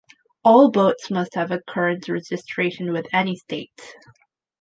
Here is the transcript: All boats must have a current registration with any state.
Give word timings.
All 0.43 0.71
boats 0.71 1.11
must 1.11 1.35
have 1.35 1.51
a 1.51 1.61
current 1.61 2.09
registration 2.09 2.91
with 2.91 3.05
any 3.13 3.35
state. 3.35 3.79